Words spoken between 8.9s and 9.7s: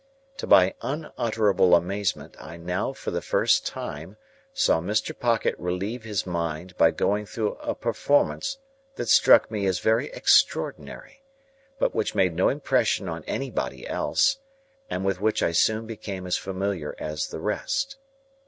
that struck me